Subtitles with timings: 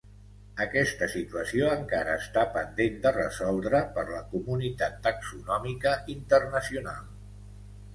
[0.63, 7.11] Aquesta situació encara està pendent de resoldre per la comunitat taxonòmica internacional.